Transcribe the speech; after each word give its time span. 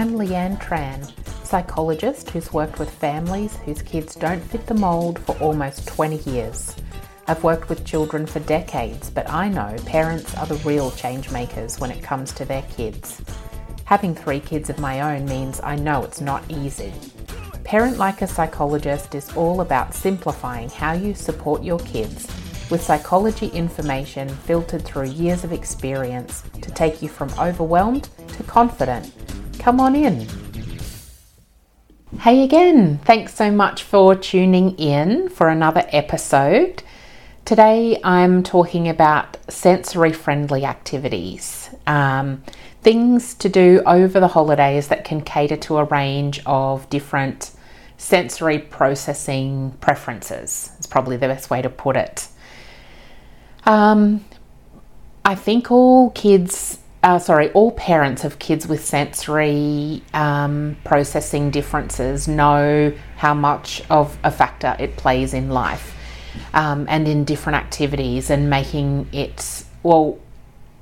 I'm 0.00 0.12
Leanne 0.12 0.58
Tran, 0.58 1.12
psychologist 1.44 2.30
who's 2.30 2.54
worked 2.54 2.78
with 2.78 2.88
families 2.88 3.56
whose 3.66 3.82
kids 3.82 4.14
don't 4.14 4.40
fit 4.40 4.66
the 4.66 4.72
mould 4.72 5.18
for 5.18 5.36
almost 5.40 5.86
20 5.88 6.16
years. 6.30 6.74
I've 7.28 7.44
worked 7.44 7.68
with 7.68 7.84
children 7.84 8.24
for 8.24 8.40
decades, 8.40 9.10
but 9.10 9.28
I 9.28 9.50
know 9.50 9.76
parents 9.84 10.34
are 10.38 10.46
the 10.46 10.54
real 10.66 10.90
change 10.92 11.30
makers 11.30 11.78
when 11.78 11.90
it 11.90 12.02
comes 12.02 12.32
to 12.32 12.46
their 12.46 12.62
kids. 12.74 13.20
Having 13.84 14.14
three 14.14 14.40
kids 14.40 14.70
of 14.70 14.78
my 14.78 15.02
own 15.02 15.26
means 15.26 15.60
I 15.62 15.76
know 15.76 16.02
it's 16.02 16.22
not 16.22 16.50
easy. 16.50 16.94
Parent 17.62 17.98
Like 17.98 18.22
a 18.22 18.26
Psychologist 18.26 19.14
is 19.14 19.36
all 19.36 19.60
about 19.60 19.92
simplifying 19.92 20.70
how 20.70 20.94
you 20.94 21.12
support 21.12 21.62
your 21.62 21.78
kids 21.80 22.26
with 22.70 22.82
psychology 22.82 23.48
information 23.48 24.30
filtered 24.30 24.82
through 24.82 25.08
years 25.08 25.44
of 25.44 25.52
experience 25.52 26.42
to 26.62 26.70
take 26.70 27.02
you 27.02 27.08
from 27.10 27.28
overwhelmed 27.38 28.08
to 28.28 28.42
confident. 28.44 29.12
Come 29.60 29.78
on 29.78 29.94
in. 29.94 30.26
Hey 32.18 32.42
again, 32.44 32.96
thanks 33.04 33.34
so 33.34 33.50
much 33.50 33.82
for 33.82 34.14
tuning 34.14 34.70
in 34.78 35.28
for 35.28 35.50
another 35.50 35.84
episode. 35.88 36.82
Today 37.44 38.00
I'm 38.02 38.42
talking 38.42 38.88
about 38.88 39.36
sensory 39.52 40.14
friendly 40.14 40.64
activities, 40.64 41.68
um, 41.86 42.42
things 42.80 43.34
to 43.34 43.50
do 43.50 43.82
over 43.84 44.18
the 44.18 44.28
holidays 44.28 44.88
that 44.88 45.04
can 45.04 45.20
cater 45.20 45.58
to 45.58 45.76
a 45.76 45.84
range 45.84 46.40
of 46.46 46.88
different 46.88 47.50
sensory 47.98 48.58
processing 48.58 49.76
preferences. 49.82 50.72
It's 50.78 50.86
probably 50.86 51.18
the 51.18 51.28
best 51.28 51.50
way 51.50 51.60
to 51.60 51.68
put 51.68 51.96
it. 51.96 52.28
Um, 53.64 54.24
I 55.22 55.34
think 55.34 55.70
all 55.70 56.10
kids, 56.10 56.78
uh, 57.02 57.18
sorry, 57.18 57.50
all 57.52 57.72
parents 57.72 58.24
of 58.24 58.38
kids 58.38 58.66
with 58.66 58.84
sensory 58.84 60.02
um, 60.12 60.76
processing 60.84 61.50
differences 61.50 62.28
know 62.28 62.92
how 63.16 63.32
much 63.32 63.82
of 63.88 64.18
a 64.22 64.30
factor 64.30 64.76
it 64.78 64.96
plays 64.96 65.32
in 65.32 65.48
life 65.48 65.96
um, 66.52 66.86
and 66.88 67.08
in 67.08 67.24
different 67.24 67.56
activities 67.56 68.28
and 68.28 68.50
making 68.50 69.08
it, 69.12 69.64
well, 69.82 70.18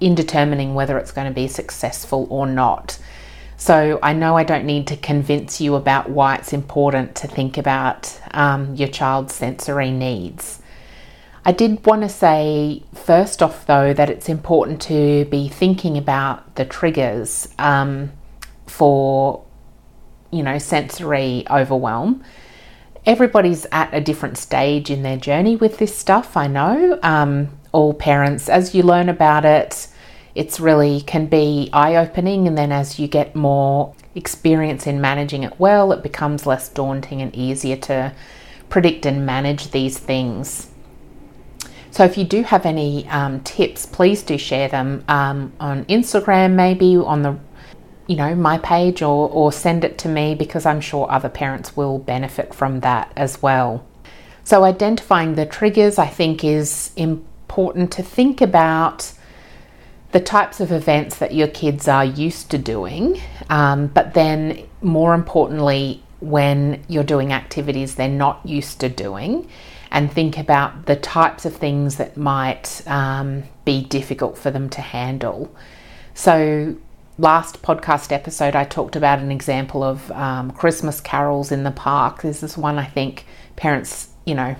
in 0.00 0.14
determining 0.14 0.74
whether 0.74 0.98
it's 0.98 1.12
going 1.12 1.28
to 1.28 1.34
be 1.34 1.46
successful 1.46 2.26
or 2.30 2.46
not. 2.46 2.98
So 3.56 3.98
I 4.02 4.12
know 4.12 4.36
I 4.36 4.44
don't 4.44 4.64
need 4.64 4.86
to 4.88 4.96
convince 4.96 5.60
you 5.60 5.74
about 5.74 6.10
why 6.10 6.36
it's 6.36 6.52
important 6.52 7.16
to 7.16 7.28
think 7.28 7.58
about 7.58 8.20
um, 8.32 8.74
your 8.76 8.88
child's 8.88 9.34
sensory 9.34 9.90
needs. 9.90 10.62
I 11.44 11.52
did 11.52 11.84
want 11.86 12.02
to 12.02 12.08
say, 12.08 12.82
first 12.94 13.42
off, 13.42 13.66
though, 13.66 13.92
that 13.94 14.10
it's 14.10 14.28
important 14.28 14.82
to 14.82 15.24
be 15.26 15.48
thinking 15.48 15.96
about 15.96 16.56
the 16.56 16.64
triggers 16.64 17.48
um, 17.58 18.12
for, 18.66 19.44
you 20.30 20.42
know, 20.42 20.58
sensory 20.58 21.44
overwhelm. 21.50 22.22
Everybody's 23.06 23.66
at 23.72 23.94
a 23.94 24.00
different 24.00 24.36
stage 24.36 24.90
in 24.90 25.02
their 25.02 25.16
journey 25.16 25.56
with 25.56 25.78
this 25.78 25.96
stuff, 25.96 26.36
I 26.36 26.46
know. 26.48 26.98
Um, 27.02 27.48
all 27.72 27.94
parents, 27.94 28.48
as 28.48 28.74
you 28.74 28.82
learn 28.82 29.08
about 29.08 29.44
it, 29.44 29.88
it's 30.34 30.60
really 30.60 31.00
can 31.00 31.26
be 31.26 31.70
eye 31.72 31.96
opening, 31.96 32.46
and 32.46 32.58
then 32.58 32.72
as 32.72 32.98
you 32.98 33.08
get 33.08 33.34
more 33.34 33.94
experience 34.14 34.86
in 34.86 35.00
managing 35.00 35.42
it 35.42 35.58
well, 35.58 35.92
it 35.92 36.02
becomes 36.02 36.46
less 36.46 36.68
daunting 36.68 37.22
and 37.22 37.34
easier 37.34 37.76
to 37.76 38.12
predict 38.68 39.06
and 39.06 39.24
manage 39.24 39.70
these 39.70 39.98
things. 39.98 40.68
So 41.90 42.04
if 42.04 42.18
you 42.18 42.24
do 42.24 42.42
have 42.42 42.66
any 42.66 43.08
um, 43.08 43.40
tips, 43.40 43.86
please 43.86 44.22
do 44.22 44.38
share 44.38 44.68
them 44.68 45.04
um, 45.08 45.52
on 45.58 45.84
Instagram, 45.86 46.52
maybe 46.54 46.96
on 46.96 47.22
the 47.22 47.38
you 48.06 48.16
know 48.16 48.34
my 48.34 48.58
page, 48.58 49.02
or 49.02 49.28
or 49.28 49.52
send 49.52 49.84
it 49.84 49.98
to 49.98 50.08
me 50.08 50.34
because 50.34 50.64
I'm 50.66 50.80
sure 50.80 51.10
other 51.10 51.28
parents 51.28 51.76
will 51.76 51.98
benefit 51.98 52.54
from 52.54 52.80
that 52.80 53.12
as 53.16 53.42
well. 53.42 53.84
So 54.44 54.64
identifying 54.64 55.34
the 55.34 55.44
triggers, 55.44 55.98
I 55.98 56.06
think, 56.06 56.42
is 56.42 56.90
important 56.96 57.92
to 57.92 58.02
think 58.02 58.40
about 58.40 59.12
the 60.12 60.20
types 60.20 60.60
of 60.60 60.72
events 60.72 61.18
that 61.18 61.34
your 61.34 61.48
kids 61.48 61.86
are 61.86 62.04
used 62.04 62.50
to 62.50 62.58
doing, 62.58 63.20
um, 63.50 63.88
but 63.88 64.14
then 64.14 64.66
more 64.80 65.12
importantly, 65.12 66.02
when 66.20 66.82
you're 66.88 67.04
doing 67.04 67.32
activities 67.32 67.94
they're 67.94 68.08
not 68.08 68.44
used 68.44 68.80
to 68.80 68.88
doing 68.88 69.48
and 69.90 70.12
think 70.12 70.38
about 70.38 70.86
the 70.86 70.96
types 70.96 71.44
of 71.44 71.56
things 71.56 71.96
that 71.96 72.16
might 72.16 72.82
um, 72.86 73.44
be 73.64 73.84
difficult 73.84 74.36
for 74.36 74.50
them 74.50 74.68
to 74.70 74.80
handle. 74.80 75.54
So, 76.14 76.76
last 77.18 77.62
podcast 77.62 78.12
episode, 78.12 78.54
I 78.54 78.64
talked 78.64 78.96
about 78.96 79.18
an 79.18 79.32
example 79.32 79.82
of 79.82 80.10
um, 80.12 80.50
Christmas 80.50 81.00
carols 81.00 81.50
in 81.50 81.64
the 81.64 81.70
park. 81.70 82.22
There's 82.22 82.40
This 82.40 82.52
is 82.52 82.58
one 82.58 82.78
I 82.78 82.84
think 82.84 83.24
parents, 83.56 84.08
you 84.24 84.34
know, 84.34 84.56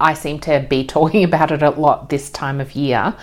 I 0.00 0.14
seem 0.14 0.40
to 0.40 0.66
be 0.68 0.84
talking 0.98 1.24
about 1.24 1.52
it 1.52 1.62
a 1.62 1.70
lot 1.70 2.08
this 2.08 2.30
time 2.30 2.60
of 2.60 2.74
year. 2.74 3.14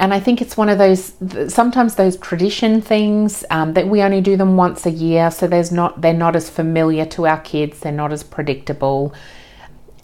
And 0.00 0.14
I 0.14 0.20
think 0.20 0.40
it's 0.40 0.56
one 0.56 0.68
of 0.68 0.78
those 0.78 1.12
sometimes 1.52 1.96
those 1.96 2.16
tradition 2.16 2.80
things 2.80 3.44
um, 3.50 3.74
that 3.74 3.88
we 3.88 4.00
only 4.00 4.20
do 4.20 4.36
them 4.36 4.56
once 4.56 4.86
a 4.86 4.92
year, 4.92 5.28
so 5.32 5.48
there's 5.48 5.72
not 5.72 6.00
they're 6.00 6.14
not 6.14 6.36
as 6.36 6.48
familiar 6.48 7.04
to 7.06 7.26
our 7.26 7.40
kids, 7.40 7.80
they're 7.80 7.90
not 7.90 8.12
as 8.12 8.22
predictable 8.22 9.12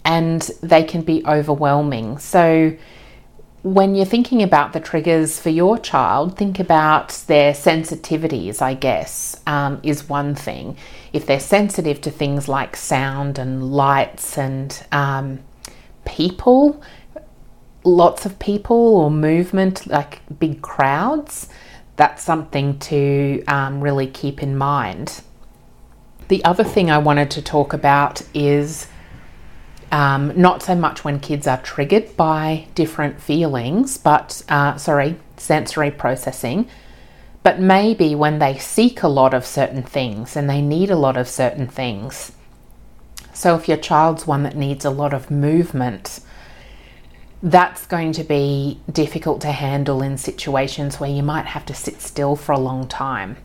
and 0.05 0.41
they 0.61 0.83
can 0.83 1.01
be 1.01 1.25
overwhelming. 1.25 2.19
So, 2.19 2.77
when 3.63 3.95
you're 3.95 4.05
thinking 4.05 4.43
about 4.43 4.73
the 4.73 4.79
triggers 4.79 5.39
for 5.39 5.49
your 5.49 5.79
child, 5.79 6.37
think 6.37 6.59
about 6.59 7.09
their 7.25 7.51
sensitivities, 7.51 8.61
I 8.61 8.75
guess, 8.75 9.41
um, 9.47 9.79
is 9.81 10.07
one 10.07 10.35
thing. 10.35 10.77
If 11.13 11.25
they're 11.25 11.39
sensitive 11.39 11.99
to 12.01 12.11
things 12.11 12.47
like 12.47 12.75
sound 12.75 13.39
and 13.39 13.71
lights 13.71 14.37
and 14.37 14.85
um, 14.91 15.39
people, 16.05 16.79
lots 17.83 18.27
of 18.27 18.37
people 18.37 18.97
or 18.97 19.09
movement, 19.09 19.87
like 19.87 20.21
big 20.37 20.61
crowds, 20.61 21.49
that's 21.95 22.23
something 22.23 22.77
to 22.79 23.43
um, 23.47 23.81
really 23.81 24.05
keep 24.05 24.43
in 24.43 24.55
mind. 24.55 25.23
The 26.27 26.45
other 26.45 26.63
thing 26.63 26.91
I 26.91 26.99
wanted 26.99 27.31
to 27.31 27.41
talk 27.41 27.73
about 27.73 28.21
is 28.35 28.87
um, 29.95 30.33
not 30.35 30.61
so 30.61 30.75
much 30.75 31.05
when 31.05 31.21
kids 31.21 31.47
are 31.47 31.61
triggered 31.61 32.17
by 32.17 32.67
different 32.75 33.21
feelings, 33.21 33.97
but 33.97 34.43
uh, 34.49 34.75
sorry, 34.75 35.15
sensory 35.37 35.89
processing, 35.89 36.67
but 37.43 37.61
maybe 37.61 38.13
when 38.13 38.39
they 38.39 38.57
seek 38.57 39.03
a 39.03 39.07
lot 39.07 39.33
of 39.33 39.45
certain 39.45 39.83
things 39.83 40.35
and 40.35 40.49
they 40.49 40.61
need 40.61 40.91
a 40.91 40.97
lot 40.97 41.15
of 41.15 41.29
certain 41.29 41.65
things. 41.65 42.33
So, 43.33 43.55
if 43.55 43.69
your 43.69 43.77
child's 43.77 44.27
one 44.27 44.43
that 44.43 44.57
needs 44.57 44.83
a 44.83 44.89
lot 44.89 45.13
of 45.13 45.31
movement, 45.31 46.19
that's 47.41 47.85
going 47.85 48.11
to 48.13 48.25
be 48.25 48.81
difficult 48.91 49.39
to 49.41 49.51
handle 49.53 50.01
in 50.01 50.17
situations 50.17 50.99
where 50.99 51.09
you 51.09 51.23
might 51.23 51.45
have 51.45 51.65
to 51.67 51.73
sit 51.73 52.01
still 52.01 52.35
for 52.35 52.51
a 52.51 52.59
long 52.59 52.85
time. 52.89 53.37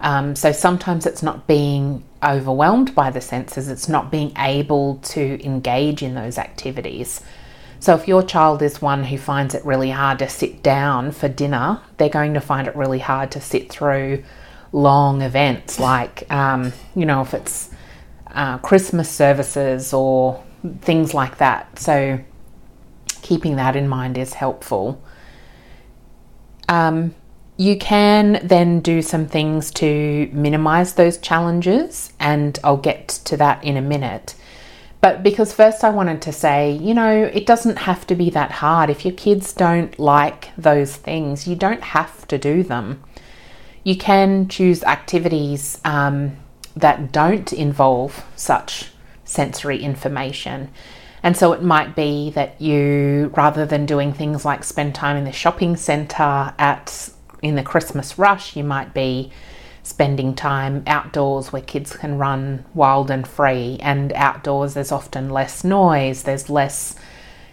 Um, 0.00 0.36
so 0.36 0.52
sometimes 0.52 1.06
it's 1.06 1.24
not 1.24 1.48
being 1.48 2.04
overwhelmed 2.22 2.94
by 2.94 3.10
the 3.10 3.20
senses, 3.20 3.68
it's 3.68 3.88
not 3.88 4.10
being 4.10 4.32
able 4.38 4.96
to 4.96 5.44
engage 5.44 6.02
in 6.02 6.14
those 6.14 6.38
activities. 6.38 7.20
So 7.80 7.94
if 7.94 8.06
your 8.06 8.22
child 8.22 8.62
is 8.62 8.80
one 8.80 9.04
who 9.04 9.18
finds 9.18 9.54
it 9.54 9.64
really 9.64 9.90
hard 9.90 10.20
to 10.20 10.28
sit 10.28 10.62
down 10.62 11.10
for 11.10 11.28
dinner, 11.28 11.80
they're 11.96 12.08
going 12.08 12.34
to 12.34 12.40
find 12.40 12.68
it 12.68 12.76
really 12.76 13.00
hard 13.00 13.32
to 13.32 13.40
sit 13.40 13.70
through 13.70 14.22
long 14.70 15.20
events 15.20 15.80
like, 15.80 16.30
um, 16.32 16.72
you 16.94 17.04
know, 17.04 17.22
if 17.22 17.34
it's 17.34 17.70
uh, 18.28 18.58
Christmas 18.58 19.10
services 19.10 19.92
or 19.92 20.42
things 20.80 21.12
like 21.12 21.38
that. 21.38 21.78
So 21.78 22.20
keeping 23.20 23.56
that 23.56 23.76
in 23.76 23.88
mind 23.88 24.16
is 24.16 24.34
helpful. 24.34 25.02
Um, 26.68 27.14
you 27.62 27.76
can 27.76 28.40
then 28.42 28.80
do 28.80 29.00
some 29.02 29.26
things 29.26 29.70
to 29.70 30.28
minimize 30.32 30.94
those 30.94 31.16
challenges, 31.18 32.12
and 32.18 32.58
I'll 32.64 32.76
get 32.76 33.06
to 33.26 33.36
that 33.36 33.62
in 33.62 33.76
a 33.76 33.80
minute. 33.80 34.34
But 35.00 35.22
because 35.22 35.52
first 35.52 35.84
I 35.84 35.90
wanted 35.90 36.22
to 36.22 36.32
say, 36.32 36.72
you 36.72 36.92
know, 36.92 37.30
it 37.32 37.46
doesn't 37.46 37.78
have 37.78 38.04
to 38.08 38.16
be 38.16 38.30
that 38.30 38.50
hard. 38.50 38.90
If 38.90 39.04
your 39.04 39.14
kids 39.14 39.52
don't 39.52 39.96
like 39.98 40.50
those 40.58 40.96
things, 40.96 41.46
you 41.46 41.54
don't 41.54 41.82
have 41.82 42.26
to 42.28 42.38
do 42.38 42.64
them. 42.64 43.02
You 43.84 43.96
can 43.96 44.48
choose 44.48 44.82
activities 44.82 45.80
um, 45.84 46.36
that 46.74 47.12
don't 47.12 47.52
involve 47.52 48.24
such 48.34 48.90
sensory 49.24 49.78
information. 49.82 50.70
And 51.22 51.36
so 51.36 51.52
it 51.52 51.62
might 51.62 51.94
be 51.94 52.30
that 52.30 52.60
you, 52.60 53.32
rather 53.36 53.66
than 53.66 53.86
doing 53.86 54.12
things 54.12 54.44
like 54.44 54.64
spend 54.64 54.96
time 54.96 55.16
in 55.16 55.24
the 55.24 55.32
shopping 55.32 55.76
centre 55.76 56.52
at 56.58 57.10
in 57.42 57.56
the 57.56 57.62
Christmas 57.62 58.18
rush, 58.18 58.56
you 58.56 58.64
might 58.64 58.94
be 58.94 59.30
spending 59.82 60.34
time 60.34 60.82
outdoors 60.86 61.52
where 61.52 61.62
kids 61.62 61.94
can 61.96 62.16
run 62.16 62.64
wild 62.72 63.10
and 63.10 63.26
free. 63.26 63.78
And 63.80 64.12
outdoors, 64.12 64.74
there's 64.74 64.92
often 64.92 65.28
less 65.28 65.64
noise, 65.64 66.22
there's 66.22 66.48
less, 66.48 66.94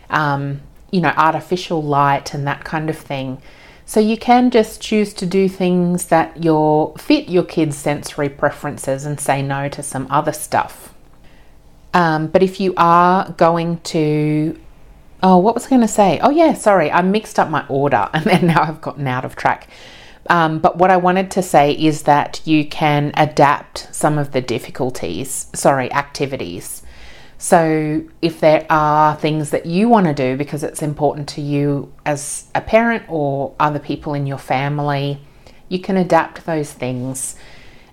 um, 0.09 0.61
you 0.91 1.01
know, 1.01 1.13
artificial 1.17 1.81
light 1.81 2.33
and 2.33 2.45
that 2.47 2.63
kind 2.63 2.89
of 2.89 2.97
thing. 2.97 3.41
So 3.85 3.99
you 3.99 4.17
can 4.17 4.51
just 4.51 4.81
choose 4.81 5.15
to 5.15 5.25
do 5.25 5.49
things 5.49 6.05
that 6.05 6.43
your 6.43 6.95
fit 6.99 7.27
your 7.27 7.43
kids' 7.43 7.75
sensory 7.75 8.29
preferences 8.29 9.03
and 9.03 9.19
say 9.19 9.41
no 9.41 9.67
to 9.69 9.81
some 9.81 10.05
other 10.11 10.31
stuff. 10.31 10.93
Um, 11.91 12.27
but 12.27 12.43
if 12.43 12.59
you 12.59 12.75
are 12.77 13.31
going 13.31 13.79
to, 13.79 14.59
oh, 15.21 15.37
what 15.37 15.53
was 15.53 15.65
I 15.65 15.69
going 15.69 15.81
to 15.81 15.87
say? 15.87 16.19
Oh 16.21 16.29
yeah, 16.29 16.53
sorry, 16.53 16.91
I 16.91 17.01
mixed 17.01 17.39
up 17.39 17.49
my 17.49 17.65
order 17.67 18.09
and 18.13 18.25
then 18.25 18.47
now 18.47 18.63
I've 18.63 18.81
gotten 18.81 19.07
out 19.07 19.25
of 19.25 19.35
track. 19.35 19.67
Um, 20.29 20.59
but 20.59 20.77
what 20.77 20.91
I 20.91 20.97
wanted 20.97 21.31
to 21.31 21.41
say 21.41 21.71
is 21.71 22.03
that 22.03 22.41
you 22.45 22.65
can 22.65 23.11
adapt 23.15 23.93
some 23.93 24.17
of 24.17 24.31
the 24.31 24.41
difficulties, 24.41 25.47
sorry, 25.53 25.91
activities. 25.91 26.83
So, 27.41 28.03
if 28.21 28.41
there 28.41 28.67
are 28.69 29.15
things 29.15 29.51
that 29.51 29.65
you 29.65 29.87
want 29.87 30.07
to 30.07 30.13
do 30.13 30.35
because 30.35 30.61
it's 30.61 30.81
important 30.81 31.29
to 31.29 31.41
you 31.41 31.91
as 32.05 32.47
a 32.53 32.59
parent 32.59 33.05
or 33.07 33.55
other 33.59 33.79
people 33.79 34.13
in 34.13 34.27
your 34.27 34.37
family, 34.37 35.21
you 35.69 35.79
can 35.79 35.95
adapt 35.95 36.45
those 36.45 36.73
things 36.73 37.37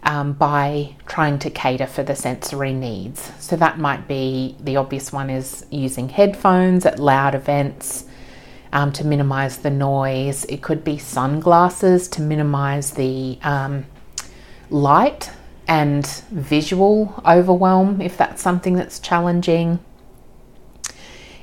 um, 0.03 0.33
by 0.33 0.95
trying 1.07 1.39
to 1.41 1.51
cater 1.51 1.87
for 1.87 2.03
the 2.03 2.15
sensory 2.15 2.73
needs. 2.73 3.33
So, 3.39 3.57
that 3.57 3.79
might 3.79 4.07
be 4.07 4.57
the 4.61 4.77
obvious 4.77 5.13
one 5.13 5.31
is 5.31 5.67
using 5.71 6.09
headphones 6.09 6.87
at 6.87 6.99
loud 6.99 7.35
events 7.35 8.05
um, 8.73 8.93
to 8.93 9.07
minimize 9.07 9.59
the 9.59 9.71
noise, 9.71 10.45
it 10.45 10.63
could 10.63 10.85
be 10.85 10.99
sunglasses 10.99 12.09
to 12.09 12.21
minimize 12.21 12.91
the 12.93 13.39
um, 13.43 13.87
light 14.71 15.31
and 15.69 16.07
visual 16.31 17.23
overwhelm 17.27 18.01
if 18.01 18.17
that's 18.17 18.43
something 18.43 18.75
that's 18.75 18.99
challenging. 18.99 19.79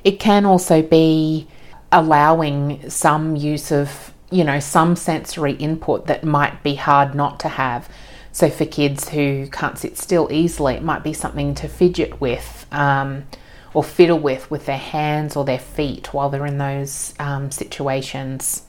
It 0.02 0.20
can 0.20 0.44
also 0.46 0.80
be 0.80 1.48
allowing 1.90 2.88
some 2.88 3.36
use 3.36 3.72
of, 3.72 4.12
you 4.30 4.44
know, 4.44 4.60
some 4.60 4.94
sensory 4.94 5.54
input 5.54 6.06
that 6.06 6.24
might 6.24 6.62
be 6.62 6.74
hard 6.74 7.14
not 7.14 7.40
to 7.40 7.48
have. 7.48 7.88
So, 8.34 8.50
for 8.50 8.66
kids 8.66 9.10
who 9.10 9.46
can't 9.46 9.78
sit 9.78 9.96
still 9.96 10.26
easily, 10.32 10.74
it 10.74 10.82
might 10.82 11.04
be 11.04 11.12
something 11.12 11.54
to 11.54 11.68
fidget 11.68 12.20
with 12.20 12.66
um, 12.72 13.26
or 13.72 13.84
fiddle 13.84 14.18
with 14.18 14.50
with 14.50 14.66
their 14.66 14.76
hands 14.76 15.36
or 15.36 15.44
their 15.44 15.60
feet 15.60 16.12
while 16.12 16.30
they're 16.30 16.44
in 16.44 16.58
those 16.58 17.14
um, 17.20 17.52
situations. 17.52 18.62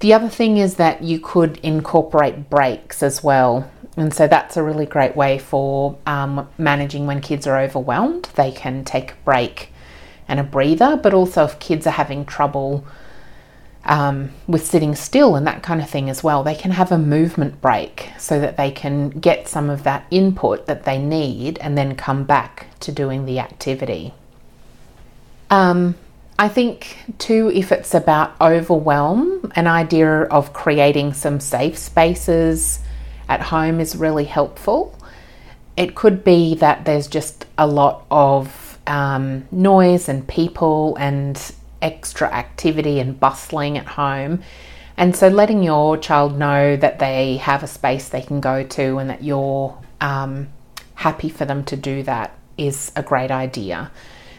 The 0.00 0.12
other 0.12 0.28
thing 0.28 0.56
is 0.56 0.74
that 0.74 1.04
you 1.04 1.20
could 1.20 1.58
incorporate 1.58 2.50
breaks 2.50 3.00
as 3.00 3.22
well. 3.22 3.70
And 3.96 4.12
so 4.12 4.26
that's 4.26 4.56
a 4.56 4.62
really 4.64 4.86
great 4.86 5.14
way 5.14 5.38
for 5.38 5.96
um, 6.04 6.48
managing 6.58 7.06
when 7.06 7.20
kids 7.20 7.46
are 7.46 7.60
overwhelmed. 7.60 8.28
They 8.34 8.50
can 8.50 8.84
take 8.84 9.12
a 9.12 9.16
break 9.24 9.72
and 10.26 10.40
a 10.40 10.42
breather, 10.42 10.96
but 11.00 11.14
also 11.14 11.44
if 11.44 11.60
kids 11.60 11.86
are 11.86 11.92
having 11.92 12.24
trouble 12.24 12.84
um, 13.86 14.30
with 14.46 14.66
sitting 14.66 14.94
still 14.94 15.36
and 15.36 15.46
that 15.46 15.62
kind 15.62 15.80
of 15.80 15.90
thing 15.90 16.08
as 16.08 16.24
well, 16.24 16.42
they 16.42 16.54
can 16.54 16.70
have 16.70 16.90
a 16.90 16.98
movement 16.98 17.60
break 17.60 18.10
so 18.18 18.40
that 18.40 18.56
they 18.56 18.70
can 18.70 19.10
get 19.10 19.48
some 19.48 19.68
of 19.68 19.82
that 19.84 20.06
input 20.10 20.66
that 20.66 20.84
they 20.84 20.98
need 20.98 21.58
and 21.58 21.76
then 21.76 21.94
come 21.94 22.24
back 22.24 22.66
to 22.80 22.92
doing 22.92 23.26
the 23.26 23.38
activity. 23.38 24.14
Um, 25.50 25.96
I 26.38 26.48
think, 26.48 26.98
too, 27.18 27.50
if 27.54 27.70
it's 27.70 27.94
about 27.94 28.34
overwhelm, 28.40 29.52
an 29.54 29.66
idea 29.66 30.22
of 30.22 30.52
creating 30.52 31.12
some 31.12 31.38
safe 31.38 31.78
spaces 31.78 32.80
at 33.28 33.40
home 33.40 33.80
is 33.80 33.94
really 33.94 34.24
helpful. 34.24 34.98
It 35.76 35.94
could 35.94 36.24
be 36.24 36.54
that 36.56 36.84
there's 36.84 37.06
just 37.06 37.46
a 37.56 37.66
lot 37.66 38.04
of 38.10 38.78
um, 38.86 39.46
noise 39.52 40.08
and 40.08 40.26
people 40.26 40.96
and 40.96 41.36
extra 41.84 42.28
activity 42.32 42.98
and 42.98 43.20
bustling 43.20 43.78
at 43.78 43.86
home. 43.86 44.42
And 44.96 45.14
so, 45.14 45.28
letting 45.28 45.62
your 45.62 45.96
child 45.96 46.38
know 46.38 46.76
that 46.76 46.98
they 46.98 47.36
have 47.36 47.62
a 47.62 47.66
space 47.68 48.08
they 48.08 48.22
can 48.22 48.40
go 48.40 48.64
to 48.64 48.98
and 48.98 49.10
that 49.10 49.22
you're 49.22 49.78
um, 50.00 50.48
happy 50.94 51.28
for 51.28 51.44
them 51.44 51.64
to 51.64 51.76
do 51.76 52.02
that 52.04 52.36
is 52.56 52.92
a 52.96 53.02
great 53.02 53.30
idea. 53.30 53.90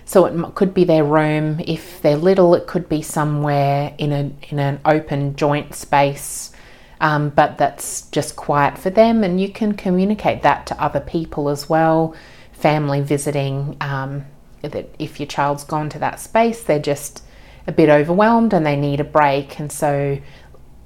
So 0.06 0.26
it 0.26 0.56
could 0.56 0.74
be 0.74 0.84
their 0.84 1.04
room. 1.04 1.60
If 1.66 2.02
they're 2.02 2.16
little, 2.16 2.54
it 2.54 2.68
could 2.68 2.88
be 2.88 3.02
somewhere 3.02 3.94
in 3.98 4.12
a 4.12 4.32
in 4.50 4.60
an 4.60 4.80
open 4.86 5.36
joint 5.36 5.74
space, 5.74 6.52
um, 7.02 7.30
but 7.30 7.58
that's 7.58 8.08
just 8.12 8.36
quiet 8.36 8.78
for 8.78 8.92
them. 8.92 9.24
And 9.24 9.42
you 9.42 9.50
can 9.50 9.74
communicate 9.74 10.44
that 10.44 10.68
to 10.68 10.82
other 10.82 11.00
people 11.00 11.50
as 11.50 11.68
well. 11.68 12.16
Family 12.54 13.02
visiting. 13.02 13.78
Um, 13.82 14.26
that 14.62 14.94
if 15.00 15.20
your 15.20 15.28
child's 15.28 15.64
gone 15.64 15.90
to 15.90 16.00
that 16.00 16.20
space, 16.20 16.64
they're 16.64 16.80
just 16.80 17.24
a 17.68 17.72
bit 17.72 17.90
overwhelmed 17.90 18.54
and 18.54 18.66
they 18.66 18.76
need 18.76 19.00
a 19.00 19.04
break, 19.04 19.60
and 19.60 19.72
so 19.72 20.20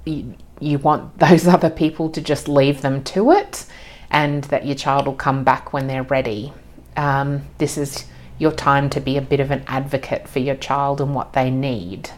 you, 0.04 0.34
you 0.60 0.78
want 0.78 1.18
those 1.18 1.46
other 1.46 1.70
people 1.70 2.10
to 2.10 2.20
just 2.20 2.48
leave 2.48 2.82
them 2.82 3.02
to 3.04 3.32
it, 3.32 3.66
and 4.10 4.44
that 4.44 4.66
your 4.66 4.76
child 4.76 5.06
will 5.06 5.14
come 5.14 5.44
back 5.44 5.72
when 5.72 5.86
they're 5.86 6.02
ready. 6.02 6.52
Um, 6.96 7.46
this 7.58 7.78
is 7.78 8.04
your 8.38 8.52
time 8.52 8.90
to 8.90 9.00
be 9.00 9.16
a 9.16 9.22
bit 9.22 9.38
of 9.38 9.50
an 9.50 9.62
advocate 9.66 10.26
for 10.26 10.38
your 10.38 10.56
child 10.56 11.00
and 11.00 11.14
what 11.14 11.34
they 11.34 11.50
need. 11.50 12.10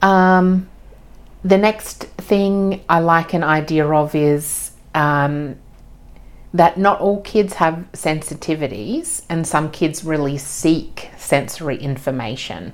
Um, 0.00 0.68
the 1.44 1.58
next 1.58 2.04
thing 2.04 2.82
I 2.88 3.00
like 3.00 3.34
an 3.34 3.44
idea 3.44 3.86
of 3.86 4.14
is 4.14 4.72
um, 4.94 5.56
that 6.54 6.78
not 6.78 7.00
all 7.00 7.20
kids 7.22 7.54
have 7.54 7.84
sensitivities, 7.92 9.22
and 9.28 9.46
some 9.46 9.70
kids 9.70 10.04
really 10.04 10.38
seek 10.38 11.10
sensory 11.18 11.76
information. 11.76 12.72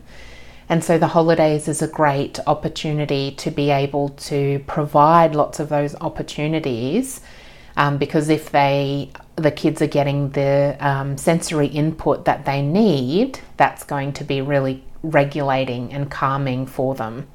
And 0.69 0.85
so 0.85 0.99
the 0.99 1.09
holidays 1.09 1.67
is 1.67 1.83
a 1.83 1.89
great 1.89 2.39
opportunity 2.47 3.33
to 3.33 3.51
be 3.51 3.71
able 3.71 4.11
to 4.11 4.63
provide 4.69 5.35
lots 5.35 5.59
of 5.59 5.69
those 5.69 5.97
opportunities 5.97 7.21
um, 7.77 7.99
because 7.99 8.29
if 8.29 8.51
they 8.51 9.11
the 9.37 9.51
kids 9.51 9.81
are 9.81 9.87
getting 9.87 10.31
the 10.31 10.77
um, 10.81 11.17
sensory 11.17 11.67
input 11.67 12.27
that 12.27 12.45
they 12.45 12.61
need, 12.61 13.41
that's 13.57 13.85
going 13.85 14.13
to 14.13 14.25
be 14.25 14.43
really 14.43 14.85
regulating 15.03 15.93
and 15.93 16.11
calming 16.11 16.67
for 16.67 16.95
them. 16.95 17.27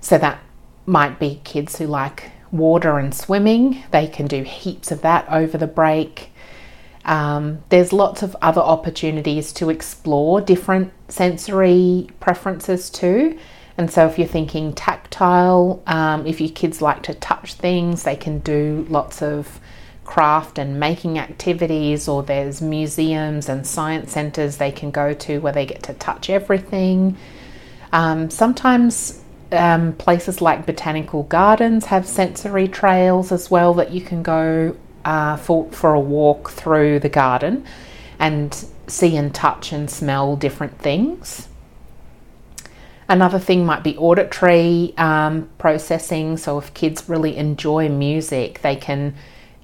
So 0.00 0.16
that 0.16 0.40
might 0.86 1.18
be 1.18 1.40
kids 1.44 1.76
who 1.76 1.86
like 1.86 2.32
water 2.52 2.98
and 2.98 3.14
swimming. 3.14 3.82
They 3.90 4.06
can 4.06 4.26
do 4.26 4.42
heaps 4.42 4.90
of 4.90 5.02
that 5.02 5.28
over 5.30 5.58
the 5.58 5.66
break. 5.66 6.32
Um, 7.04 7.62
there's 7.70 7.92
lots 7.92 8.22
of 8.22 8.36
other 8.42 8.60
opportunities 8.60 9.52
to 9.54 9.70
explore 9.70 10.40
different 10.40 10.92
sensory 11.08 12.08
preferences 12.20 12.90
too. 12.90 13.38
And 13.78 13.90
so, 13.90 14.06
if 14.06 14.18
you're 14.18 14.28
thinking 14.28 14.74
tactile, 14.74 15.82
um, 15.86 16.26
if 16.26 16.40
your 16.40 16.50
kids 16.50 16.82
like 16.82 17.02
to 17.04 17.14
touch 17.14 17.54
things, 17.54 18.02
they 18.02 18.16
can 18.16 18.40
do 18.40 18.86
lots 18.90 19.22
of 19.22 19.60
craft 20.04 20.58
and 20.58 20.78
making 20.78 21.18
activities, 21.18 22.08
or 22.08 22.22
there's 22.22 22.60
museums 22.60 23.48
and 23.48 23.66
science 23.66 24.12
centres 24.12 24.56
they 24.56 24.72
can 24.72 24.90
go 24.90 25.14
to 25.14 25.38
where 25.38 25.52
they 25.52 25.64
get 25.64 25.82
to 25.84 25.94
touch 25.94 26.28
everything. 26.28 27.16
Um, 27.92 28.28
sometimes 28.28 29.19
um, 29.52 29.92
places 29.94 30.40
like 30.40 30.66
botanical 30.66 31.24
gardens 31.24 31.86
have 31.86 32.06
sensory 32.06 32.68
trails 32.68 33.32
as 33.32 33.50
well 33.50 33.74
that 33.74 33.90
you 33.90 34.00
can 34.00 34.22
go 34.22 34.76
uh, 35.04 35.36
for, 35.36 35.70
for 35.72 35.94
a 35.94 36.00
walk 36.00 36.50
through 36.50 37.00
the 37.00 37.08
garden 37.08 37.64
and 38.18 38.66
see 38.86 39.16
and 39.16 39.34
touch 39.34 39.72
and 39.72 39.90
smell 39.90 40.36
different 40.36 40.78
things. 40.78 41.48
Another 43.08 43.40
thing 43.40 43.66
might 43.66 43.82
be 43.82 43.96
auditory 43.96 44.94
um, 44.96 45.48
processing. 45.58 46.36
So, 46.36 46.58
if 46.58 46.72
kids 46.74 47.08
really 47.08 47.36
enjoy 47.36 47.88
music, 47.88 48.62
they 48.62 48.76
can, 48.76 49.14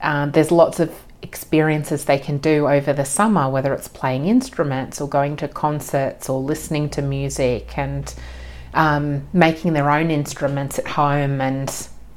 um, 0.00 0.32
there's 0.32 0.50
lots 0.50 0.80
of 0.80 0.92
experiences 1.22 2.04
they 2.04 2.18
can 2.18 2.38
do 2.38 2.66
over 2.66 2.92
the 2.92 3.04
summer, 3.04 3.48
whether 3.48 3.72
it's 3.72 3.86
playing 3.86 4.26
instruments 4.26 5.00
or 5.00 5.08
going 5.08 5.36
to 5.36 5.48
concerts 5.48 6.28
or 6.28 6.40
listening 6.40 6.88
to 6.90 7.02
music 7.02 7.78
and 7.78 8.14
um, 8.76 9.26
making 9.32 9.72
their 9.72 9.90
own 9.90 10.10
instruments 10.10 10.78
at 10.78 10.86
home 10.86 11.40
and, 11.40 11.68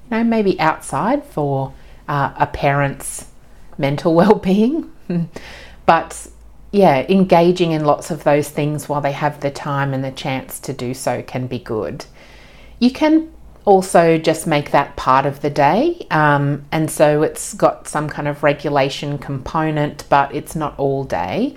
you 0.05 0.17
know, 0.17 0.23
maybe 0.23 0.59
outside 0.59 1.23
for 1.23 1.73
uh, 2.07 2.33
a 2.37 2.45
parent's 2.45 3.27
mental 3.77 4.13
well 4.19 4.35
being. 4.35 4.91
but 5.85 6.27
yeah, 6.71 7.05
engaging 7.09 7.71
in 7.71 7.85
lots 7.85 8.11
of 8.11 8.23
those 8.23 8.49
things 8.49 8.87
while 8.87 9.01
they 9.01 9.13
have 9.13 9.39
the 9.39 9.49
time 9.49 9.93
and 9.93 10.03
the 10.03 10.11
chance 10.11 10.59
to 10.59 10.73
do 10.73 10.93
so 10.93 11.23
can 11.23 11.47
be 11.47 11.57
good. 11.57 12.05
You 12.77 12.91
can 12.91 13.31
also 13.65 14.17
just 14.17 14.45
make 14.45 14.71
that 14.71 14.95
part 14.95 15.25
of 15.25 15.41
the 15.41 15.49
day, 15.49 16.05
um, 16.11 16.65
and 16.71 16.89
so 16.89 17.23
it's 17.23 17.53
got 17.53 17.87
some 17.87 18.07
kind 18.07 18.27
of 18.27 18.43
regulation 18.43 19.17
component, 19.17 20.07
but 20.09 20.33
it's 20.33 20.55
not 20.55 20.77
all 20.77 21.03
day. 21.03 21.55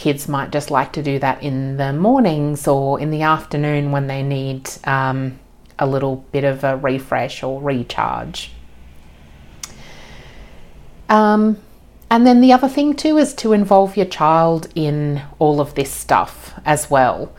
Kids 0.00 0.28
might 0.28 0.50
just 0.50 0.70
like 0.70 0.94
to 0.94 1.02
do 1.02 1.18
that 1.18 1.42
in 1.42 1.76
the 1.76 1.92
mornings 1.92 2.66
or 2.66 2.98
in 2.98 3.10
the 3.10 3.20
afternoon 3.20 3.92
when 3.92 4.06
they 4.06 4.22
need 4.22 4.70
um, 4.84 5.38
a 5.78 5.86
little 5.86 6.24
bit 6.32 6.42
of 6.42 6.64
a 6.64 6.78
refresh 6.78 7.42
or 7.42 7.60
recharge. 7.60 8.50
Um, 11.10 11.58
and 12.10 12.26
then 12.26 12.40
the 12.40 12.50
other 12.50 12.66
thing 12.66 12.96
too 12.96 13.18
is 13.18 13.34
to 13.34 13.52
involve 13.52 13.94
your 13.94 14.06
child 14.06 14.68
in 14.74 15.20
all 15.38 15.60
of 15.60 15.74
this 15.74 15.90
stuff 15.90 16.58
as 16.64 16.90
well. 16.90 17.30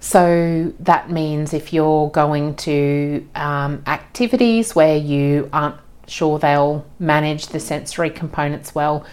So 0.00 0.72
that 0.80 1.12
means 1.12 1.54
if 1.54 1.72
you're 1.72 2.10
going 2.10 2.56
to 2.56 3.28
um, 3.36 3.84
activities 3.86 4.74
where 4.74 4.96
you 4.96 5.48
aren't 5.52 5.76
sure 6.08 6.40
they'll 6.40 6.84
manage 6.98 7.46
the 7.46 7.60
sensory 7.60 8.10
components 8.10 8.74
well, 8.74 9.06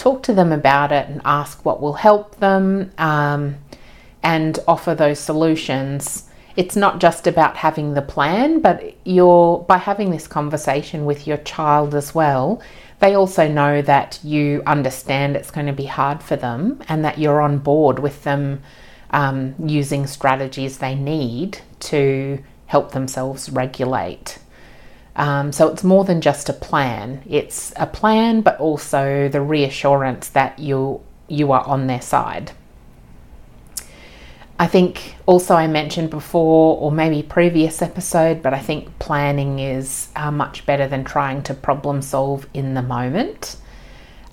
talk 0.00 0.22
to 0.22 0.32
them 0.32 0.50
about 0.50 0.92
it 0.92 1.08
and 1.08 1.20
ask 1.26 1.62
what 1.64 1.80
will 1.80 1.92
help 1.92 2.36
them 2.36 2.90
um, 2.96 3.56
and 4.22 4.58
offer 4.66 4.94
those 4.94 5.18
solutions. 5.18 6.24
It's 6.56 6.74
not 6.74 7.00
just 7.00 7.26
about 7.26 7.58
having 7.58 7.92
the 7.92 8.02
plan, 8.02 8.60
but 8.60 8.94
you're 9.04 9.58
by 9.58 9.76
having 9.76 10.10
this 10.10 10.26
conversation 10.26 11.04
with 11.04 11.26
your 11.26 11.36
child 11.36 11.94
as 11.94 12.14
well. 12.14 12.62
They 13.00 13.14
also 13.14 13.46
know 13.46 13.82
that 13.82 14.18
you 14.24 14.62
understand 14.66 15.36
it's 15.36 15.50
going 15.50 15.66
to 15.66 15.72
be 15.74 15.86
hard 15.86 16.22
for 16.22 16.36
them 16.36 16.82
and 16.88 17.04
that 17.04 17.18
you're 17.18 17.42
on 17.42 17.58
board 17.58 17.98
with 17.98 18.24
them 18.24 18.62
um, 19.10 19.54
using 19.58 20.06
strategies 20.06 20.78
they 20.78 20.94
need 20.94 21.58
to 21.80 22.42
help 22.66 22.92
themselves 22.92 23.50
regulate. 23.50 24.38
Um, 25.16 25.52
so 25.52 25.68
it's 25.68 25.84
more 25.84 26.04
than 26.04 26.20
just 26.20 26.48
a 26.48 26.52
plan. 26.52 27.22
It's 27.28 27.72
a 27.76 27.86
plan, 27.86 28.42
but 28.42 28.58
also 28.60 29.28
the 29.28 29.40
reassurance 29.40 30.28
that 30.28 30.58
you 30.58 31.00
you 31.28 31.52
are 31.52 31.62
on 31.64 31.86
their 31.86 32.00
side. 32.00 32.52
I 34.58 34.66
think 34.66 35.16
also 35.24 35.54
I 35.54 35.68
mentioned 35.68 36.10
before, 36.10 36.76
or 36.76 36.92
maybe 36.92 37.22
previous 37.22 37.80
episode, 37.80 38.42
but 38.42 38.52
I 38.52 38.58
think 38.58 38.98
planning 38.98 39.58
is 39.58 40.08
uh, 40.14 40.30
much 40.30 40.66
better 40.66 40.86
than 40.86 41.02
trying 41.02 41.42
to 41.44 41.54
problem 41.54 42.02
solve 42.02 42.46
in 42.52 42.74
the 42.74 42.82
moment. 42.82 43.56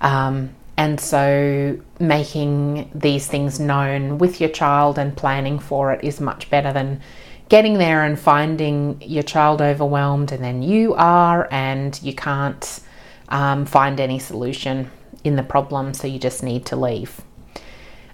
Um, 0.02 0.54
and 0.76 1.00
so, 1.00 1.80
making 1.98 2.90
these 2.94 3.26
things 3.26 3.58
known 3.58 4.18
with 4.18 4.38
your 4.38 4.50
child 4.50 4.98
and 4.98 5.16
planning 5.16 5.58
for 5.58 5.92
it 5.92 6.04
is 6.04 6.20
much 6.20 6.50
better 6.50 6.72
than 6.74 7.00
getting 7.48 7.78
there 7.78 8.04
and 8.04 8.18
finding 8.18 9.00
your 9.02 9.22
child 9.22 9.62
overwhelmed, 9.62 10.32
and 10.32 10.42
then 10.42 10.62
you 10.62 10.94
are, 10.94 11.48
and 11.50 12.00
you 12.02 12.14
can't 12.14 12.80
um, 13.28 13.64
find 13.66 14.00
any 14.00 14.18
solution 14.18 14.90
in 15.24 15.36
the 15.36 15.42
problem, 15.42 15.94
so 15.94 16.06
you 16.06 16.18
just 16.18 16.42
need 16.42 16.66
to 16.66 16.76
leave. 16.76 17.20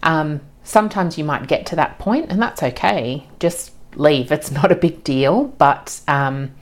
Um, 0.02 0.40
sometimes 0.62 1.18
you 1.18 1.24
might 1.24 1.46
get 1.46 1.66
to 1.66 1.76
that 1.76 1.98
point, 1.98 2.30
and 2.30 2.40
that's 2.40 2.62
okay. 2.62 3.26
Just 3.38 3.72
leave. 3.96 4.32
It's 4.32 4.50
not 4.50 4.72
a 4.72 4.76
big 4.76 5.04
deal, 5.04 5.44
but 5.44 6.00
um, 6.08 6.52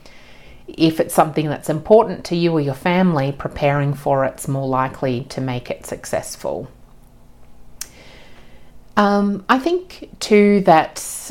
if 0.66 1.00
it's 1.00 1.14
something 1.14 1.48
that's 1.48 1.68
important 1.68 2.24
to 2.26 2.36
you 2.36 2.52
or 2.52 2.60
your 2.60 2.74
family, 2.74 3.32
preparing 3.32 3.94
for 3.94 4.24
it's 4.24 4.48
more 4.48 4.68
likely 4.68 5.24
to 5.30 5.40
make 5.40 5.70
it 5.70 5.86
successful. 5.86 6.70
Um, 8.96 9.44
I 9.48 9.58
think 9.58 10.10
too 10.20 10.60
that 10.66 11.30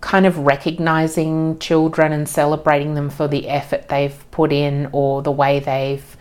kind 0.00 0.26
of 0.26 0.38
recognizing 0.38 1.58
children 1.58 2.12
and 2.12 2.28
celebrating 2.28 2.94
them 2.94 3.10
for 3.10 3.26
the 3.26 3.48
effort 3.48 3.88
they've 3.88 4.24
put 4.30 4.52
in 4.52 4.88
or 4.92 5.22
the 5.22 5.32
way 5.32 5.58
they've 5.58 6.16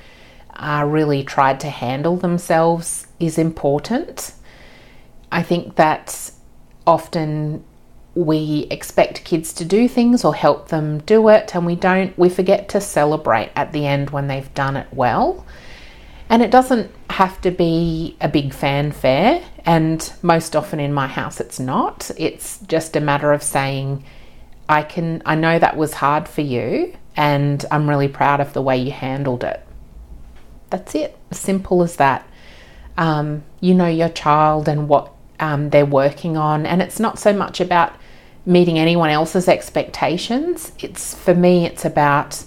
uh, 0.56 0.84
really 0.88 1.24
tried 1.24 1.60
to 1.60 1.70
handle 1.70 2.18
themselves 2.18 3.08
is 3.20 3.38
important. 3.38 4.34
I 5.32 5.44
think 5.44 5.76
that 5.76 6.32
often 6.86 7.64
we 8.16 8.68
expect 8.72 9.24
kids 9.24 9.54
to 9.54 9.66
do 9.66 9.88
things 9.88 10.26
or 10.26 10.34
help 10.34 10.70
them 10.70 11.00
do 11.02 11.30
it, 11.30 11.56
and 11.56 11.66
we 11.66 11.76
don't, 11.76 12.18
we 12.18 12.30
forget 12.30 12.68
to 12.70 12.82
celebrate 12.82 13.52
at 13.56 13.72
the 13.74 13.86
end 13.86 14.10
when 14.10 14.28
they've 14.28 14.52
done 14.56 14.76
it 14.76 14.88
well. 14.92 15.46
And 16.30 16.42
it 16.42 16.52
doesn't 16.52 16.92
have 17.10 17.40
to 17.42 17.52
be 17.52 18.18
a 18.20 18.28
big 18.28 18.54
fanfare, 18.54 19.44
and 19.66 20.12
most 20.22 20.56
often 20.56 20.80
in 20.80 20.94
my 20.94 21.08
house 21.08 21.40
it's 21.40 21.60
not. 21.60 22.12
It's 22.18 22.60
just 22.60 22.96
a 22.96 23.02
matter 23.02 23.32
of 23.32 23.42
saying, 23.42 24.04
I 24.68 24.84
can, 24.84 25.22
I 25.26 25.36
know 25.36 25.58
that 25.58 25.78
was 25.78 25.94
hard 25.94 26.28
for 26.28 26.42
you, 26.42 26.96
and 27.16 27.64
I'm 27.72 27.90
really 27.90 28.10
proud 28.10 28.42
of 28.42 28.54
the 28.54 28.62
way 28.62 28.78
you 28.78 28.92
handled 28.92 29.44
it. 29.44 29.66
That's 30.70 30.96
it, 30.96 31.18
simple 31.32 31.82
as 31.82 31.96
that. 31.96 32.28
Um, 32.98 33.44
you 33.62 33.74
know 33.74 33.88
your 33.88 34.10
child 34.10 34.68
and 34.68 34.90
what 34.90 35.12
um, 35.40 35.70
they're 35.70 35.86
working 35.86 36.36
on, 36.36 36.66
and 36.66 36.82
it's 36.82 37.00
not 37.00 37.20
so 37.20 37.32
much 37.32 37.62
about 37.62 37.94
meeting 38.46 38.78
anyone 38.78 39.10
else's 39.10 39.48
expectations. 39.48 40.72
It's 40.80 41.14
for 41.16 41.34
me, 41.34 41.66
it's 41.66 41.86
about 41.86 42.44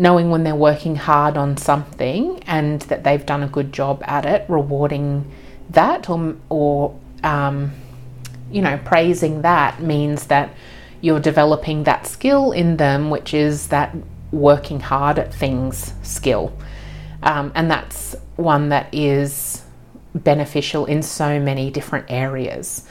knowing 0.00 0.30
when 0.30 0.44
they're 0.44 0.54
working 0.54 0.96
hard 0.96 1.36
on 1.36 1.58
something 1.58 2.42
and 2.46 2.80
that 2.82 3.04
they've 3.04 3.26
done 3.26 3.42
a 3.42 3.46
good 3.46 3.70
job 3.70 4.02
at 4.06 4.24
it, 4.24 4.46
rewarding 4.48 5.30
that 5.68 6.08
or, 6.08 6.36
or 6.48 6.98
um, 7.22 7.70
you 8.50 8.62
know, 8.62 8.80
praising 8.82 9.42
that 9.42 9.82
means 9.82 10.26
that 10.28 10.54
you're 11.02 11.20
developing 11.20 11.84
that 11.84 12.06
skill 12.06 12.50
in 12.50 12.78
them, 12.78 13.10
which 13.10 13.34
is 13.34 13.68
that 13.68 13.94
working 14.32 14.80
hard 14.80 15.18
at 15.18 15.34
things 15.34 15.92
skill. 16.02 16.50
Um, 17.22 17.52
and 17.54 17.70
that's 17.70 18.16
one 18.36 18.70
that 18.70 18.92
is 18.94 19.62
beneficial 20.14 20.86
in 20.86 21.02
so 21.02 21.38
many 21.38 21.70
different 21.70 22.06
areas. 22.08 22.86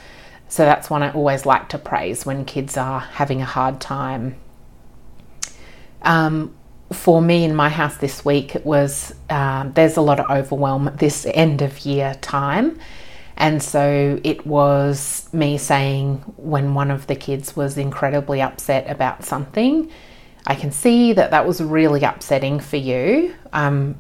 So 0.48 0.64
that's 0.64 0.92
one 0.92 1.02
I 1.02 1.12
always 1.12 1.44
like 1.48 1.70
to 1.70 1.80
praise 1.80 2.24
when 2.24 2.46
kids 2.46 2.78
are 2.78 3.00
having 3.00 3.42
a 3.42 3.46
hard 3.46 3.82
time. 3.82 4.36
Um, 6.04 6.56
for 6.92 7.22
me 7.22 7.44
in 7.44 7.56
my 7.56 7.70
house 7.70 7.98
this 7.98 8.26
week, 8.26 8.56
it 8.56 8.66
was 8.66 9.14
um, 9.30 9.74
there's 9.74 9.98
a 9.98 10.02
lot 10.02 10.20
of 10.20 10.30
overwhelm 10.30 10.92
this 10.96 11.26
end 11.34 11.62
of 11.62 11.80
year 11.86 12.16
time. 12.22 12.80
And 13.38 13.64
so 13.64 14.20
it 14.24 14.46
was 14.46 15.30
me 15.32 15.58
saying 15.58 16.18
when 16.36 16.74
one 16.74 16.92
of 16.92 17.08
the 17.08 17.16
kids 17.16 17.56
was 17.56 17.78
incredibly 17.78 18.42
upset 18.42 18.90
about 18.90 19.24
something, 19.24 19.90
I 20.46 20.56
can 20.56 20.72
see 20.72 21.14
that 21.14 21.32
that 21.32 21.48
was 21.48 21.62
really 21.62 22.04
upsetting 22.04 22.60
for 22.60 22.78
you. 22.78 23.34
I'm 23.54 23.98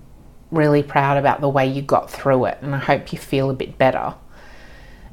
really 0.51 0.83
proud 0.83 1.17
about 1.17 1.41
the 1.41 1.49
way 1.49 1.67
you 1.67 1.81
got 1.81 2.09
through 2.09 2.45
it, 2.45 2.57
and 2.61 2.75
I 2.75 2.79
hope 2.79 3.13
you 3.13 3.19
feel 3.19 3.49
a 3.49 3.53
bit 3.53 3.77
better. 3.77 4.15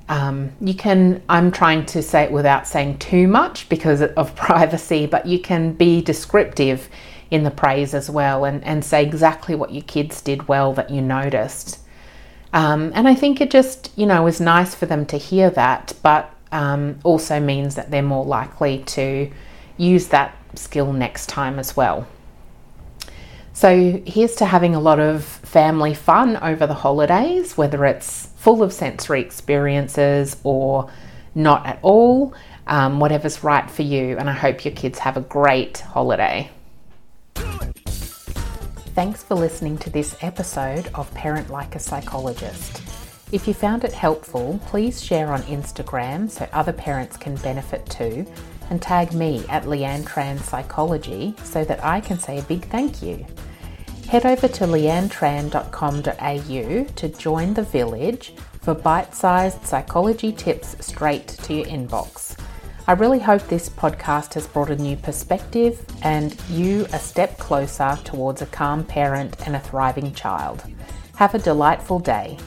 Um, 0.09 0.53
you 0.61 0.75
can, 0.75 1.23
I'm 1.29 1.51
trying 1.51 1.85
to 1.87 2.03
say 2.03 2.23
it 2.25 2.33
without 2.33 2.67
saying 2.67 2.99
too 2.99 3.29
much 3.29 3.69
because 3.69 4.03
of 4.03 4.35
privacy, 4.37 5.07
but 5.07 5.27
you 5.27 5.39
can 5.39 5.73
be 5.73 6.01
descriptive 6.01 6.89
in 7.31 7.43
the 7.43 7.51
praise 7.51 7.95
as 7.95 8.09
well 8.09 8.45
and, 8.45 8.63
and 8.65 8.85
say 8.85 9.05
exactly 9.05 9.55
what 9.55 9.73
your 9.73 9.83
kids 9.83 10.21
did 10.21 10.49
well 10.49 10.73
that 10.75 10.91
you 10.91 11.01
noticed. 11.01 11.81
Um, 12.53 12.93
and 12.95 13.09
I 13.09 13.15
think 13.15 13.41
it 13.41 13.51
just, 13.51 13.91
you 13.97 14.07
know, 14.07 14.27
is 14.27 14.41
nice 14.41 14.75
for 14.75 14.87
them 14.87 15.05
to 15.07 15.19
hear 15.19 15.51
that, 15.51 15.93
but 16.03 16.33
um, 16.53 16.99
also 17.05 17.41
means 17.41 17.75
that 17.75 17.91
they're 17.91 18.03
more 18.03 18.25
likely 18.25 18.79
to 18.85 19.31
use 19.77 20.09
that 20.09 20.37
skill 20.55 20.93
next 20.93 21.29
time 21.29 21.59
as 21.59 21.77
well. 21.77 22.07
So 23.53 24.03
here's 24.07 24.37
to 24.37 24.45
having 24.45 24.75
a 24.75 24.81
lot 24.81 25.01
of 25.01 25.25
family 25.25 25.95
fun 25.95 26.37
over 26.37 26.67
the 26.67 26.75
holidays, 26.75 27.57
whether 27.57 27.85
it's 27.87 28.27
full 28.37 28.63
of 28.63 28.73
sensory 28.73 29.21
experiences 29.21 30.37
or 30.45 30.91
not 31.35 31.67
at 31.67 31.79
all, 31.83 32.35
um, 32.67 33.01
whatever's 33.01 33.43
right 33.43 33.71
for 33.71 33.83
you. 33.83 34.19
And 34.19 34.29
I 34.29 34.35
hope 34.35 34.65
your 34.65 34.75
kids 34.75 34.99
have 35.01 35.17
a 35.17 35.23
great 35.23 35.79
holiday. 35.79 36.51
Thanks 38.97 39.23
for 39.23 39.35
listening 39.35 39.77
to 39.79 39.91
this 39.91 40.17
episode 40.23 40.89
of 40.95 41.13
Parent 41.13 41.51
Like 41.51 41.75
a 41.75 41.79
Psychologist. 41.79 42.83
If 43.31 43.47
you 43.47 43.53
found 43.53 43.85
it 43.85 43.93
helpful, 43.93 44.59
please 44.65 45.05
share 45.05 45.35
on 45.35 45.43
Instagram 45.43 46.31
so 46.31 46.49
other 46.51 46.73
parents 46.73 47.19
can 47.19 47.37
benefit 47.37 47.85
too, 47.91 48.25
and 48.71 48.81
tag 48.81 49.13
me 49.13 49.45
at 49.51 49.65
Leanne 49.65 50.05
Tran 50.05 50.41
Psychology 50.41 51.35
so 51.45 51.63
that 51.63 51.85
I 51.85 52.01
can 52.01 52.19
say 52.19 52.39
a 52.39 52.43
big 52.45 52.65
thank 52.71 53.03
you 53.03 53.27
head 54.09 54.25
over 54.25 54.49
to 54.49 54.65
leannetran.com.au 54.65 56.85
to 56.95 57.09
join 57.09 57.55
the 57.55 57.65
village 57.65 58.33
for 58.63 58.73
bite 58.73 59.15
sized 59.15 59.67
psychology 59.67 60.33
tips 60.33 60.75
straight 60.81 61.29
to 61.29 61.55
your 61.55 61.67
inbox. 61.67 62.39
I 62.89 62.93
really 62.93 63.19
hope 63.19 63.43
this 63.49 63.69
podcast 63.69 64.35
has 64.35 64.47
brought 64.47 64.71
a 64.71 64.77
new 64.77 64.95
perspective 64.95 65.85
and 66.03 66.37
you 66.49 66.87
a 66.93 67.01
step 67.01 67.37
closer 67.37 67.99
towards 68.05 68.43
a 68.43 68.47
calm 68.47 68.85
parent 68.85 69.45
and 69.45 69.57
a 69.57 69.59
thriving 69.61 70.15
child. 70.15 70.63
Have 71.17 71.35
a 71.35 71.41
delightful 71.41 71.99
day. 71.99 72.39